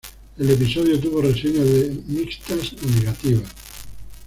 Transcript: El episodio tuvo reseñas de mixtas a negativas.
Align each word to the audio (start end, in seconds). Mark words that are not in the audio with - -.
El 0.39 0.49
episodio 0.49 0.99
tuvo 0.99 1.21
reseñas 1.21 1.63
de 1.67 1.95
mixtas 2.07 2.73
a 2.73 2.99
negativas. 2.99 3.49